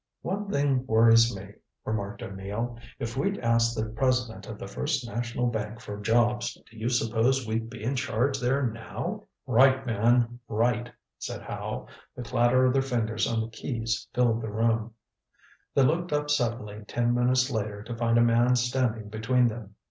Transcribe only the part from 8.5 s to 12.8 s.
now?" "Write, man, write," said Howe. The clatter of